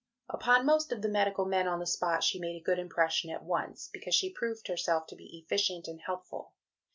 [0.29, 3.43] Upon most of the medical men on the spot she made a good impression at
[3.43, 6.53] once, because she proved herself to be efficient and helpful.